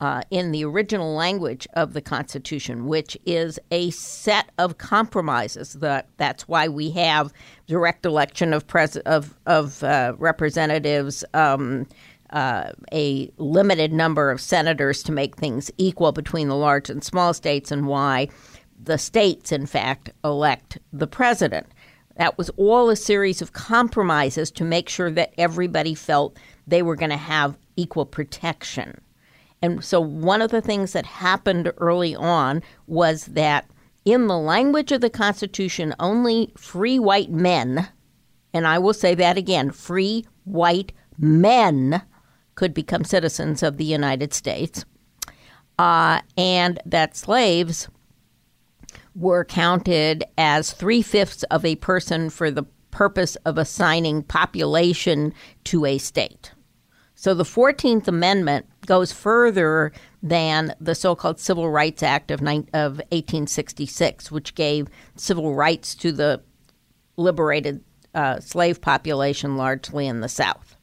[0.00, 5.74] uh, in the original language of the Constitution, which is a set of compromises.
[5.74, 7.32] That that's why we have
[7.66, 11.24] direct election of pres- of of uh, representatives.
[11.34, 11.86] Um,
[12.30, 17.34] uh, a limited number of senators to make things equal between the large and small
[17.34, 18.28] states, and why
[18.80, 21.66] the states, in fact, elect the president.
[22.16, 26.94] That was all a series of compromises to make sure that everybody felt they were
[26.94, 29.00] going to have equal protection.
[29.62, 33.70] And so, one of the things that happened early on was that
[34.04, 37.88] in the language of the Constitution, only free white men,
[38.54, 42.02] and I will say that again free white men
[42.54, 44.84] could become citizens of the United States,
[45.78, 47.88] uh, and that slaves
[49.14, 55.84] were counted as three fifths of a person for the purpose of assigning population to
[55.84, 56.52] a state.
[57.20, 62.96] So the 14th Amendment goes further than the so called Civil Rights Act of, of
[63.10, 66.42] 1866, which gave civil rights to the
[67.18, 70.78] liberated uh, slave population largely in the South.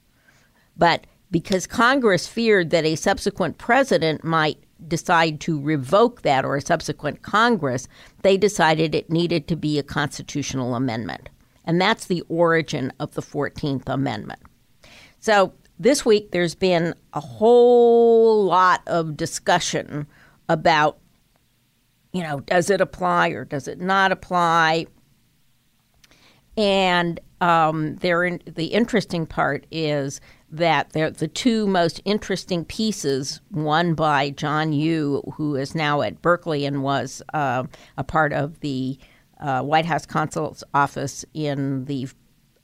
[0.77, 6.61] But because Congress feared that a subsequent president might decide to revoke that or a
[6.61, 7.87] subsequent Congress,
[8.21, 11.29] they decided it needed to be a constitutional amendment.
[11.65, 14.41] And that's the origin of the 14th Amendment.
[15.19, 20.07] So this week there's been a whole lot of discussion
[20.49, 20.97] about,
[22.13, 24.87] you know, does it apply or does it not apply?
[26.55, 30.19] And um, in, the interesting part is
[30.49, 36.65] that the two most interesting pieces, one by John Yoo, who is now at Berkeley
[36.65, 37.65] and was uh,
[37.97, 38.97] a part of the
[39.39, 42.07] uh, White House counsel's office in the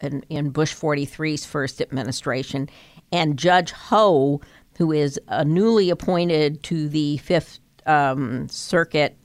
[0.03, 2.70] in, in Bush 43's first administration,
[3.14, 4.41] and Judge Ho,
[4.78, 9.16] who is uh, newly appointed to the Fifth um, Circuit,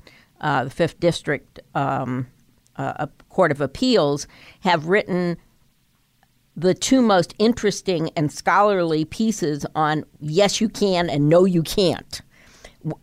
[0.43, 2.28] uh, the Fifth District um,
[2.76, 4.28] uh, Court of Appeals,
[4.61, 5.39] have written
[6.55, 12.20] the two most interesting and scholarly pieces on yes, you can and no, you can't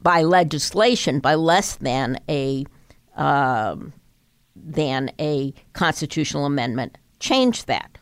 [0.02, 2.66] by legislation, by less than a
[3.16, 3.92] um,
[4.56, 7.98] than a constitutional amendment, change that.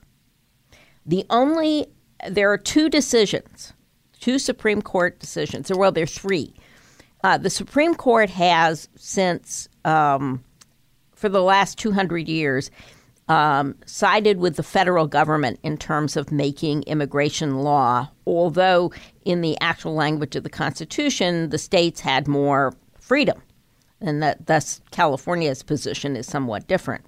[1.05, 1.87] The only
[2.29, 3.73] there are two decisions,
[4.19, 5.69] two Supreme Court decisions.
[5.71, 6.53] Or well, there are three.
[7.23, 10.43] Uh, the Supreme Court has since um,
[11.13, 12.69] for the last 200 years
[13.29, 18.91] um, sided with the federal government in terms of making immigration law, although
[19.23, 23.41] in the actual language of the Constitution, the states had more freedom,
[24.01, 27.05] and that thus California's position is somewhat different.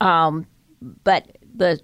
[0.00, 0.46] Um,
[1.02, 1.80] but the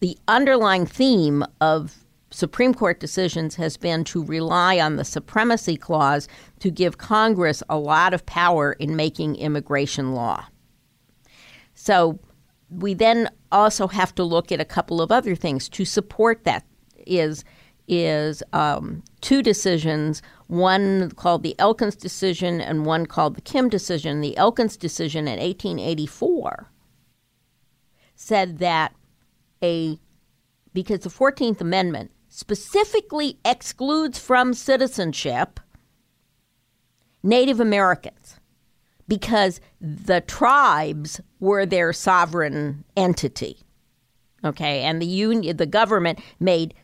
[0.00, 6.28] the underlying theme of Supreme Court decisions has been to rely on the supremacy clause
[6.58, 10.44] to give Congress a lot of power in making immigration law.
[11.74, 12.18] So
[12.68, 16.64] we then also have to look at a couple of other things to support that
[17.06, 17.44] is
[17.88, 24.20] is um, two decisions, one called the Elkins decision and one called the Kim decision.
[24.20, 26.68] The Elkins decision in 1884
[28.16, 28.92] said that
[29.66, 29.98] a
[30.72, 35.58] because the 14th Amendment specifically excludes from citizenship
[37.22, 38.38] Native Americans
[39.08, 43.58] because the tribes were their sovereign entity.
[44.44, 46.74] Okay, and the union, the government made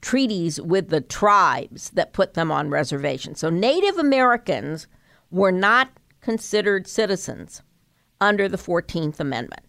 [0.00, 3.38] treaties with the tribes that put them on reservations.
[3.38, 4.88] So Native Americans
[5.30, 5.88] were not
[6.20, 7.62] considered citizens
[8.20, 9.65] under the 14th Amendment.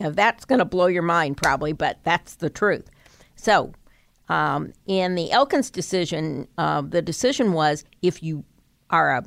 [0.00, 2.88] Now, that's going to blow your mind probably, but that's the truth.
[3.34, 3.72] So,
[4.28, 8.44] um, in the Elkins decision, uh, the decision was if you
[8.90, 9.24] are a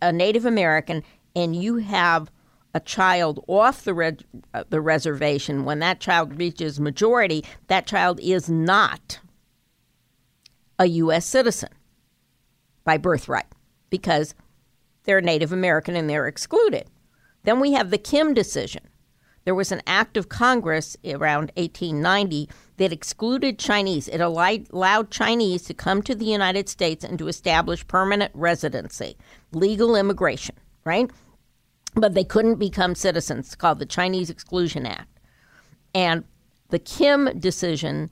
[0.00, 1.02] a Native American
[1.34, 2.30] and you have
[2.74, 8.20] a child off the red, uh, the reservation, when that child reaches majority, that child
[8.20, 9.20] is not
[10.78, 11.24] a U.S.
[11.24, 11.70] citizen
[12.84, 13.46] by birthright
[13.90, 14.34] because
[15.04, 16.88] they're Native American and they're excluded.
[17.44, 18.82] Then we have the Kim decision.
[19.44, 24.08] There was an act of Congress around 1890 that excluded Chinese.
[24.08, 29.16] It allowed Chinese to come to the United States and to establish permanent residency,
[29.52, 31.10] legal immigration, right?
[31.94, 33.46] But they couldn't become citizens.
[33.46, 35.20] It's called the Chinese Exclusion Act.
[35.94, 36.24] And
[36.70, 38.10] the Kim decision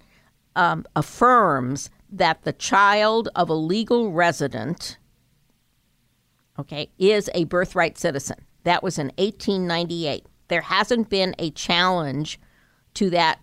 [0.54, 4.98] um, affirms that the child of a legal resident,
[6.58, 8.44] okay, is a birthright citizen.
[8.64, 10.26] That was in 1898.
[10.48, 12.38] There hasn't been a challenge
[12.94, 13.40] to that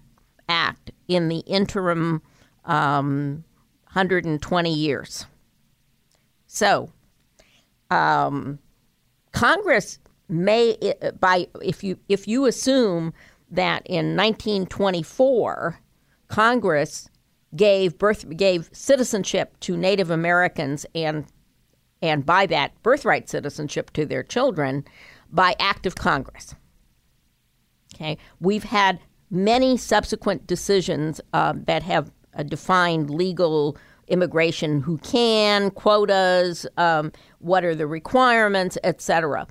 [0.48, 2.22] act in the interim
[2.66, 3.44] um,
[3.86, 5.26] 120 years.
[6.48, 6.92] So,
[7.90, 8.60] um,
[9.32, 10.78] Congress may
[11.20, 13.14] by if you if you assume
[13.50, 15.80] that in 1924
[16.28, 17.10] Congress
[17.56, 21.26] gave birth gave citizenship to Native Americans and
[22.02, 24.86] and by that birthright citizenship to their children
[25.32, 26.56] by act of Congress.
[27.96, 29.00] Okay, we've had
[29.32, 33.78] many subsequent decisions uh, that have uh, defined legal
[34.08, 39.48] immigration who can, quotas, um, what are the requirements, etc.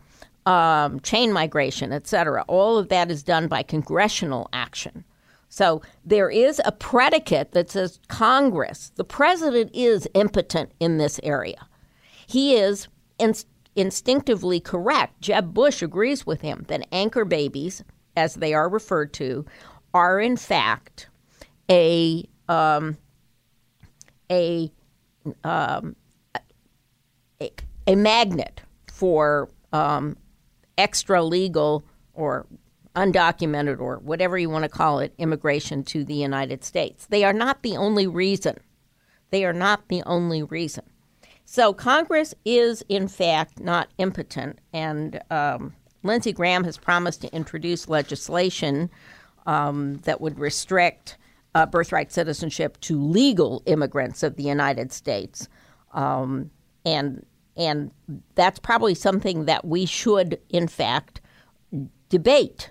[0.46, 2.44] Um, chain migration, etc.
[2.48, 5.04] All of that is done by congressional action.
[5.48, 11.66] So there is a predicate that says Congress, the president is impotent in this area.
[12.26, 12.88] He is
[13.74, 15.20] instinctively correct.
[15.20, 17.82] Jeb Bush agrees with him that anchor babies,
[18.18, 19.46] as they are referred to,
[19.94, 21.08] are in fact
[21.70, 22.96] a um,
[24.30, 24.70] a,
[25.44, 25.96] um,
[27.40, 27.50] a,
[27.86, 28.60] a magnet
[28.92, 30.16] for um,
[30.76, 32.46] extra legal or
[32.96, 37.06] undocumented or whatever you want to call it immigration to the United States.
[37.06, 38.58] They are not the only reason.
[39.30, 40.84] They are not the only reason.
[41.44, 45.74] So Congress is, in fact, not impotent, and um,
[46.08, 48.90] Lindsey Graham has promised to introduce legislation
[49.46, 51.16] um, that would restrict
[51.54, 55.48] uh, birthright citizenship to legal immigrants of the United States,
[55.92, 56.50] um,
[56.84, 57.24] and
[57.56, 57.90] and
[58.34, 61.20] that's probably something that we should, in fact,
[62.08, 62.70] debate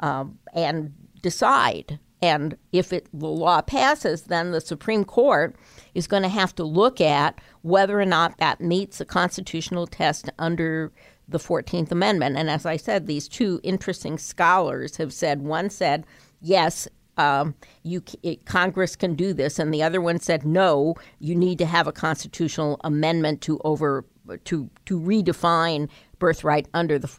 [0.00, 1.98] um, and decide.
[2.22, 5.56] And if it, the law passes, then the Supreme Court
[5.94, 10.30] is going to have to look at whether or not that meets the constitutional test
[10.38, 10.92] under
[11.30, 12.36] the 14th Amendment.
[12.36, 16.04] And as I said, these two interesting scholars have said one said,
[16.40, 20.94] yes, um, you it, Congress can do this, and the other one said no.
[21.18, 24.06] You need to have a constitutional amendment to over
[24.44, 27.10] to to redefine birthright under the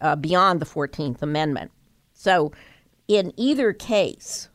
[0.00, 1.70] uh, beyond the Fourteenth Amendment.
[2.12, 2.50] So,
[3.06, 4.48] in either case,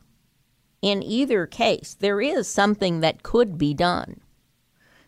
[0.82, 4.20] in either case, there is something that could be done.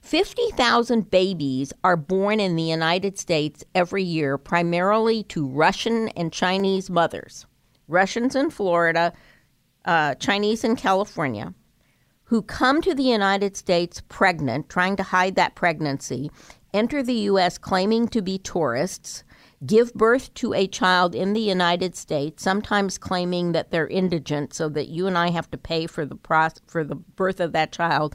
[0.04, 6.90] 50,000 babies are born in the United States every year, primarily to Russian and Chinese
[6.90, 7.46] mothers.
[7.88, 9.14] Russians in Florida,
[9.86, 11.54] uh, Chinese in California,
[12.24, 16.30] who come to the United States pregnant, trying to hide that pregnancy,
[16.74, 17.56] enter the U.S.
[17.56, 19.24] claiming to be tourists,
[19.64, 24.68] give birth to a child in the United States, sometimes claiming that they're indigent, so
[24.68, 27.72] that you and I have to pay for the process, for the birth of that
[27.72, 28.14] child.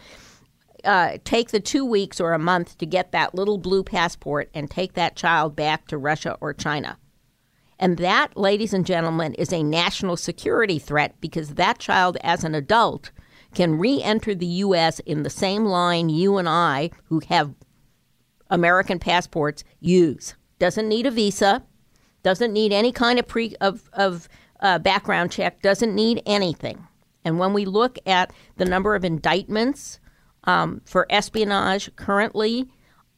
[0.84, 4.70] Uh, take the two weeks or a month to get that little blue passport and
[4.70, 6.98] take that child back to Russia or China.
[7.80, 12.54] And that, ladies and gentlemen, is a national security threat because that child, as an
[12.54, 13.12] adult,
[13.56, 15.00] can re enter the U.S.
[15.00, 17.54] in the same line you and I, who have
[18.50, 20.36] American passports, use.
[20.60, 21.64] Doesn't need a visa,
[22.22, 24.28] doesn't need any kind of pre of, of
[24.60, 26.86] uh, background check, doesn't need anything.
[27.24, 30.00] And when we look at the number of indictments
[30.46, 32.68] um, for espionage currently,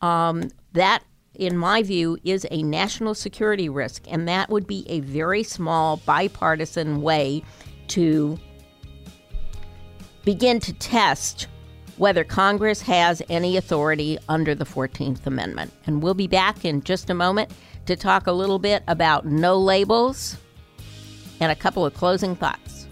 [0.01, 1.03] um, that,
[1.35, 5.97] in my view, is a national security risk, and that would be a very small
[5.97, 7.43] bipartisan way
[7.89, 8.39] to
[10.23, 11.47] begin to test
[11.97, 15.71] whether Congress has any authority under the 14th Amendment.
[15.85, 17.51] And we'll be back in just a moment
[17.85, 20.37] to talk a little bit about no labels
[21.39, 22.87] and a couple of closing thoughts.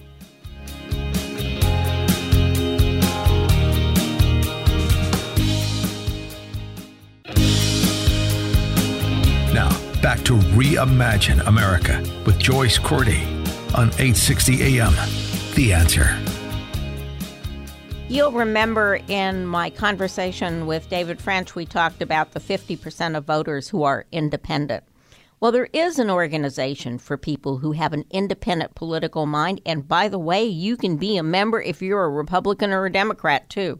[10.10, 13.22] Back to Reimagine America with Joyce Cordy
[13.76, 14.92] on 860 AM.
[15.54, 16.18] The answer.
[18.08, 23.70] You'll remember in my conversation with David French, we talked about the 50% of voters
[23.70, 24.84] who are independent.
[25.40, 29.62] Well, there is an organization for people who have an independent political mind.
[29.64, 32.92] And by the way, you can be a member if you're a Republican or a
[32.92, 33.80] Democrat, too.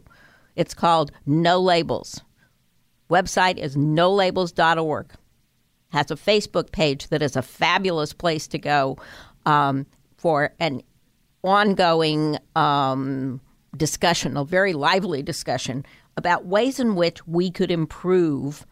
[0.54, 2.20] It's called No Labels.
[3.10, 5.16] Website is nolabels.org.
[5.90, 8.96] Has a Facebook page that is a fabulous place to go
[9.46, 9.86] um,
[10.16, 10.82] for an
[11.42, 13.40] ongoing um,
[13.76, 15.84] discussion, a very lively discussion
[16.16, 18.66] about ways in which we could improve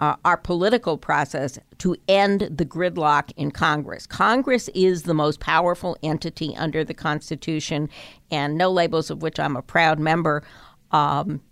[0.00, 4.06] uh, our political process to end the gridlock in Congress.
[4.06, 7.88] Congress is the most powerful entity under the Constitution,
[8.30, 10.42] and No Labels, of which I'm a proud member,
[10.90, 11.42] um,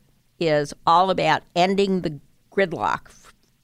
[0.41, 2.19] is all about ending the
[2.51, 3.11] gridlock.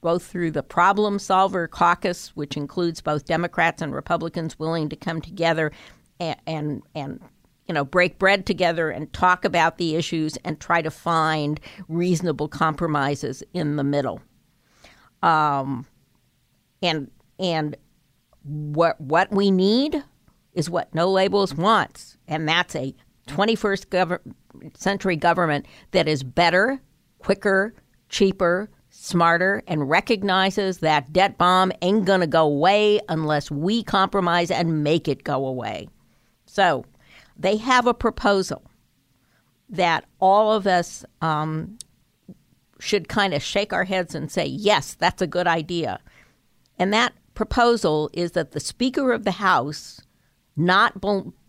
[0.04, 5.22] Both through the Problem Solver Caucus, which includes both Democrats and Republicans willing to come
[5.22, 5.72] together
[6.20, 7.20] and, and, and
[7.66, 12.48] you know, break bread together and talk about the issues and try to find reasonable
[12.48, 14.20] compromises in the middle.
[15.22, 15.86] Um,
[16.82, 17.74] and and
[18.42, 20.04] what what we need
[20.52, 22.94] is what No Labels wants, and that's a
[23.28, 26.82] 21st gov- century government that is better,
[27.20, 27.72] quicker,
[28.10, 28.68] cheaper,
[29.04, 35.08] smarter, and recognizes that debt bomb ain't gonna go away unless we compromise and make
[35.08, 35.88] it go away.
[36.46, 36.86] So
[37.36, 38.62] they have a proposal
[39.68, 41.76] that all of us um,
[42.80, 46.00] should kind of shake our heads and say, yes, that's a good idea.
[46.78, 50.00] And that proposal is that the Speaker of the House
[50.56, 50.94] not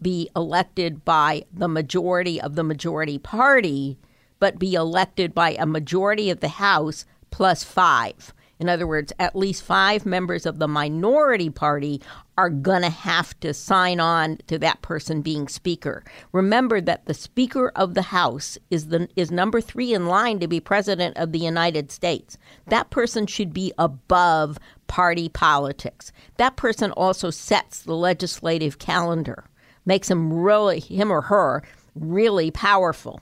[0.01, 3.97] be elected by the majority of the majority party,
[4.39, 8.33] but be elected by a majority of the House plus five.
[8.59, 12.01] In other words, at least five members of the minority party
[12.37, 16.01] are going to have to sign on to that person being speaker.
[16.31, 20.47] Remember that the speaker of the House is the is number 3 in line to
[20.47, 22.37] be president of the United States.
[22.67, 24.57] That person should be above
[24.87, 26.13] party politics.
[26.37, 29.43] That person also sets the legislative calendar.
[29.85, 31.63] Makes him really him or her
[31.95, 33.19] really powerful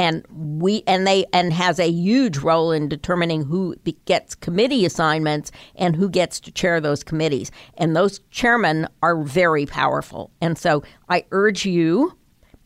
[0.00, 3.76] and we and they and has a huge role in determining who
[4.06, 7.50] gets committee assignments and who gets to chair those committees.
[7.76, 10.30] And those chairmen are very powerful.
[10.40, 12.16] And so i urge you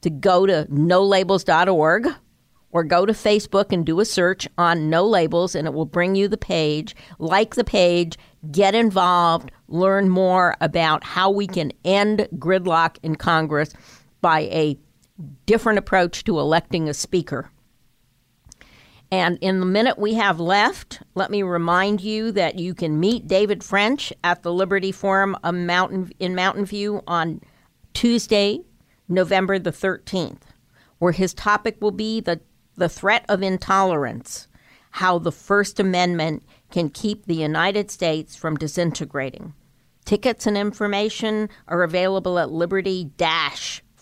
[0.03, 2.07] to go to nolabels.org
[2.71, 6.15] or go to facebook and do a search on no labels and it will bring
[6.15, 6.95] you the page.
[7.19, 8.17] Like the page
[8.53, 13.73] get involved learn more about how we can end gridlock in congress
[14.21, 14.79] by a
[15.47, 17.51] different approach to electing a speaker.
[19.11, 23.29] And in the minute we have left, let me remind you that you can meet
[23.29, 27.41] David French at the Liberty Forum in Mountain View on
[27.93, 28.61] Tuesday,
[29.09, 30.43] November the 13th,
[30.99, 32.41] where his topic will be the,
[32.75, 34.49] the threat of intolerance,
[34.91, 36.43] how the First Amendment
[36.73, 39.55] can keep the United States from disintegrating.
[40.05, 43.13] Tickets and information are available at liberty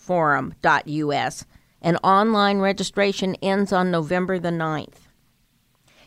[0.03, 1.45] forum.us,
[1.81, 5.07] and online registration ends on November the 9th.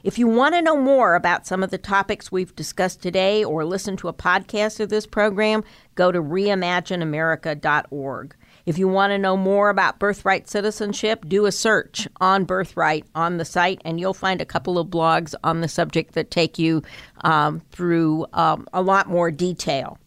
[0.02, 3.64] If you want to know more about some of the topics we've discussed today or
[3.64, 5.64] listen to a podcast of this program,
[5.96, 8.36] go to reimagineamerica.org.
[8.66, 13.38] If you want to know more about birthright citizenship, do a search on birthright on
[13.38, 16.82] the site, and you'll find a couple of blogs on the subject that take you
[17.22, 19.98] um, through um, a lot more detail.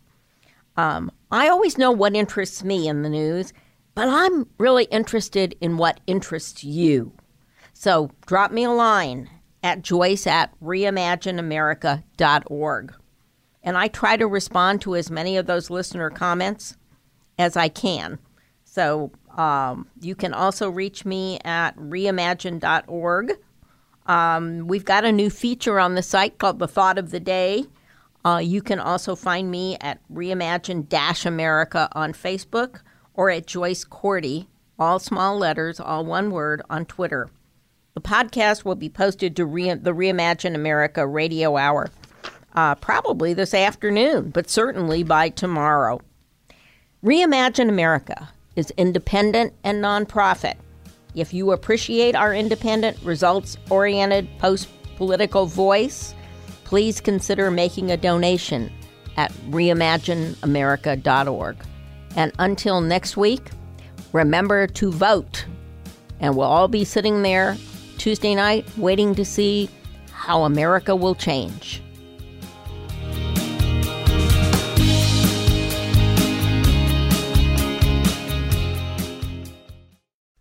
[0.78, 3.52] Um, I always know what interests me in the news,
[4.00, 7.12] but I'm really interested in what interests you.
[7.74, 9.30] So drop me a line
[9.62, 12.94] at joyce at reimagineamerica.org.
[13.62, 16.78] And I try to respond to as many of those listener comments
[17.38, 18.20] as I can.
[18.64, 23.34] So um, you can also reach me at reimagine.org.
[24.06, 27.66] Um, we've got a new feature on the site called The Thought of the Day.
[28.24, 32.80] Uh, you can also find me at Reimagine America on Facebook
[33.20, 34.48] or at Joyce Cordy,
[34.80, 37.30] all small letters, all one word, on Twitter.
[37.94, 41.90] The podcast will be posted to Re- the Reimagine America radio hour
[42.56, 46.00] uh, probably this afternoon, but certainly by tomorrow.
[47.04, 50.56] Reimagine America is independent and nonprofit.
[51.14, 56.16] If you appreciate our independent, results oriented, post political voice,
[56.64, 58.72] please consider making a donation
[59.18, 61.58] at reimagineamerica.org.
[62.20, 63.50] And until next week,
[64.12, 65.46] remember to vote.
[66.20, 67.56] And we'll all be sitting there
[67.98, 69.70] Tuesday night waiting to see
[70.12, 71.82] how America will change.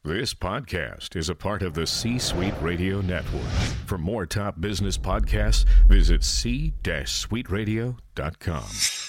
[0.03, 3.45] This podcast is a part of the C Suite Radio Network.
[3.87, 9.08] For more top business podcasts, visit c-suiteradio.com.